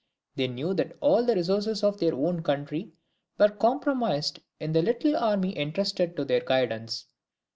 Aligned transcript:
They 0.35 0.47
knew 0.47 0.73
that 0.73 0.97
all 0.99 1.23
the 1.23 1.35
resources 1.35 1.83
of 1.83 1.99
their 1.99 2.15
own 2.15 2.41
country 2.41 2.91
were 3.37 3.49
comprised 3.49 4.39
in 4.59 4.71
the 4.71 4.81
little 4.81 5.15
army 5.15 5.55
entrusted 5.55 6.15
to 6.17 6.25
their 6.25 6.39
guidance. 6.41 7.05